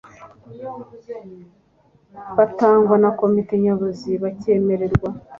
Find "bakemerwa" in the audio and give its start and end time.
4.23-5.09